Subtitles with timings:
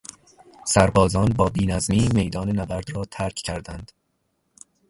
[0.67, 3.91] سربازان با بینظمی میدان نبرد را ترک کردند.